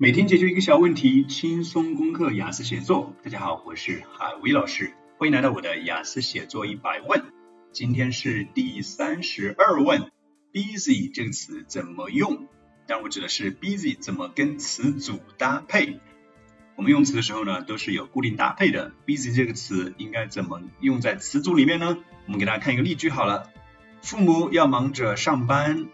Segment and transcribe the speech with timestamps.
[0.00, 3.16] 每天解决一个小问题，轻松攻克雅思写作。
[3.24, 7.24] 大家好，我是海威老师，欢迎来到我的雅思写作一百问。
[7.72, 10.12] 今天是第三十二问
[10.52, 12.46] ，busy 这个词怎么用？
[12.86, 15.98] 但，我指的是 busy 怎么跟词组搭配。
[16.76, 18.92] 我们用词的时候呢，都是有固定搭配的。
[19.04, 21.98] busy 这个词应该怎么用在词组里面呢？
[22.26, 23.50] 我们给大家看一个例句好了。
[24.00, 25.88] 父母要忙着上班。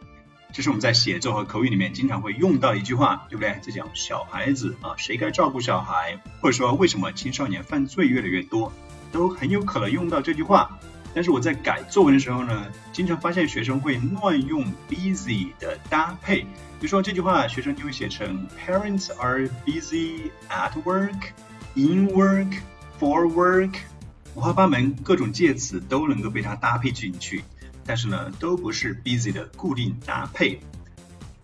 [0.55, 3.59] 这是我们在写作和口语里面经常会用到一句话，对不对？
[3.61, 8.73] 在讲小孩子啊，谁该照顾小孩，或者说为什么青少年犯罪越来越多，
[9.11, 10.79] 都很有可能用到这句话。
[11.13, 21.31] 但是我在改作文的时候呢，经常发现学生会乱用 busy 的搭配，比如说这句话，学生就会写成 Parents are busy at work,
[21.75, 22.59] in work,
[23.01, 23.73] for work，
[24.37, 27.43] 五花八门，各种介词都能够被它搭配进去。
[27.87, 30.59] 但是呢，都不是 busy 的固定搭配，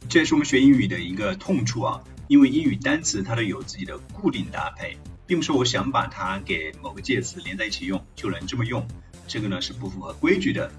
[0.09, 2.01] 这也是我们学英语的一个痛处啊。
[2.29, 8.87] 因为英语单词它都有自己的固定搭配，并不是我想把它给某个介词连在一起用就能这么用，
[9.27, 10.71] 这个呢是不符合规矩的。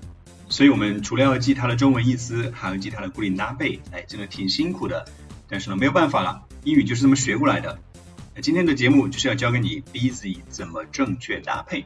[0.48, 5.06] 所以我们除了要记它的中文意思，还要记它的固定搭配，哎，真的挺辛苦的。
[5.48, 7.78] 但是呢，没有办法了，英语就是这么学过来的。
[8.34, 11.86] 那今天的节目就是要教给你 busy 怎么正确搭配。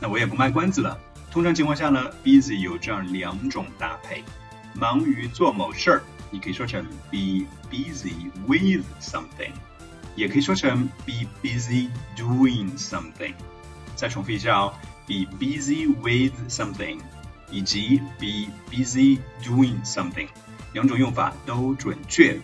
[0.00, 0.98] 那我也不卖关子了。
[1.36, 4.24] 通常情况下呢，busy 有这样两种搭配：
[4.72, 9.52] 忙于做某事儿，你可以说成 be busy with something，
[10.14, 13.34] 也可以说成 be busy doing something。
[13.94, 14.72] 再重复一下哦
[15.06, 17.00] ，be busy with something，
[17.50, 20.28] 以及 be busy doing something，
[20.72, 22.40] 两种用法都准确。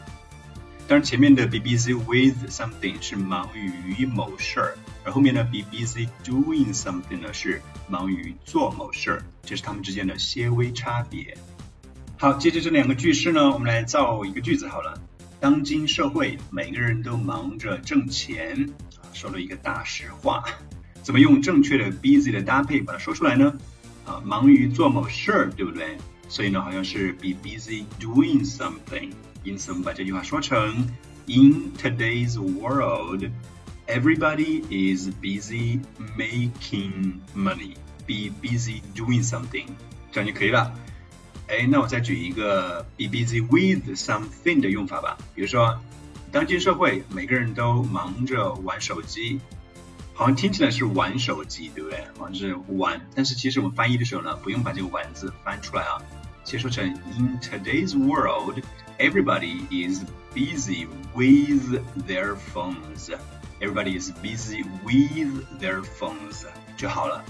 [0.93, 11.35] 当然，前面的 be busy with something 是忙于某事儿，而后面呢 be busy doing something 呢是忙于做某事儿，这是它们之间的些微差别。
[12.19, 15.01] 好，接着这两个句式呢，我们来造一个句子好了。
[15.41, 18.69] 当今社会，每个人都忙着挣钱，
[19.15, 20.45] 说了一个大实话。
[21.01, 23.55] 怎么用正确的 busy 的搭配把它说出来呢？
[24.05, 25.97] 啊，忙于做某事儿，对不对？
[26.29, 29.09] 所以呢，好像是 be busy doing something。
[29.45, 30.87] 因此，我们把这句话说成
[31.27, 33.25] ：In today's world,
[33.87, 35.81] everybody is busy
[36.17, 37.75] making money.
[38.07, 39.67] Be busy doing something，
[40.11, 40.73] 这样就可以了。
[41.49, 45.17] 哎，那我再举一个 be busy with something 的用法吧。
[45.35, 45.81] 比如说，
[46.31, 49.41] 当今社会每个人都忙着玩手机，
[50.15, 52.05] 好像听起来是玩手机，对不对？
[52.19, 56.03] 好像是玩，但是其实我们翻译的时候呢，不用把这个玩字翻出来啊，
[56.44, 63.12] 切说成 In today's world。Everybody is busy with their phones.
[63.60, 66.46] Everybody is busy with their phones
[66.76, 67.24] 就好了。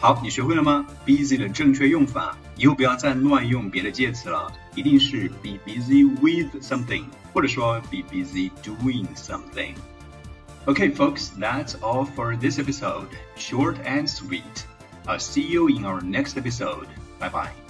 [0.00, 0.86] 好，你学会了吗？
[1.06, 13.08] busy 的正确用法，以后不要再乱用别的介词了，一定是 be busy with something，或者说 be busy doing something。Okay, folks, that's all for this episode.
[13.36, 14.64] Short and sweet.
[15.06, 16.86] I'll see you in our next episode.
[17.18, 17.63] Bye bye.